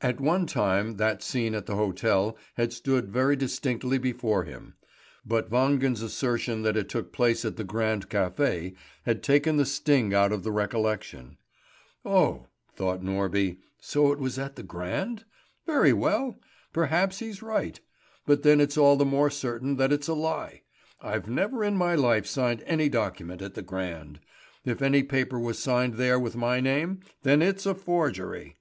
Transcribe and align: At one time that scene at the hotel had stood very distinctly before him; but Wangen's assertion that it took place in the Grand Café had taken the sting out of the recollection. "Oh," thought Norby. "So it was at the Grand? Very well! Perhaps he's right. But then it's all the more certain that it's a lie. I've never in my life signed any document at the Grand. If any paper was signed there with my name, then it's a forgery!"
At 0.00 0.20
one 0.20 0.46
time 0.46 0.96
that 0.96 1.22
scene 1.22 1.54
at 1.54 1.66
the 1.66 1.76
hotel 1.76 2.36
had 2.54 2.72
stood 2.72 3.08
very 3.12 3.36
distinctly 3.36 3.98
before 3.98 4.42
him; 4.42 4.74
but 5.24 5.48
Wangen's 5.48 6.02
assertion 6.02 6.62
that 6.62 6.76
it 6.76 6.88
took 6.88 7.12
place 7.12 7.44
in 7.44 7.54
the 7.54 7.62
Grand 7.62 8.10
Café 8.10 8.74
had 9.04 9.22
taken 9.22 9.56
the 9.56 9.64
sting 9.64 10.12
out 10.12 10.32
of 10.32 10.42
the 10.42 10.50
recollection. 10.50 11.36
"Oh," 12.04 12.48
thought 12.74 13.00
Norby. 13.04 13.58
"So 13.78 14.10
it 14.10 14.18
was 14.18 14.40
at 14.40 14.56
the 14.56 14.64
Grand? 14.64 15.24
Very 15.66 15.92
well! 15.92 16.34
Perhaps 16.72 17.20
he's 17.20 17.40
right. 17.40 17.78
But 18.26 18.42
then 18.42 18.60
it's 18.60 18.76
all 18.76 18.96
the 18.96 19.04
more 19.04 19.30
certain 19.30 19.76
that 19.76 19.92
it's 19.92 20.08
a 20.08 20.14
lie. 20.14 20.62
I've 21.00 21.28
never 21.28 21.62
in 21.62 21.76
my 21.76 21.94
life 21.94 22.26
signed 22.26 22.64
any 22.66 22.88
document 22.88 23.40
at 23.40 23.54
the 23.54 23.62
Grand. 23.62 24.18
If 24.64 24.82
any 24.82 25.04
paper 25.04 25.38
was 25.38 25.60
signed 25.60 25.94
there 25.94 26.18
with 26.18 26.34
my 26.34 26.58
name, 26.58 27.02
then 27.22 27.40
it's 27.40 27.66
a 27.66 27.76
forgery!" 27.76 28.56